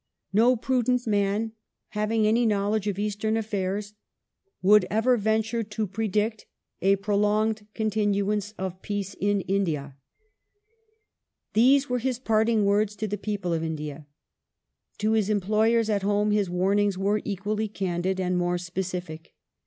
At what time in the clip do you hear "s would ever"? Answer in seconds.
3.77-5.15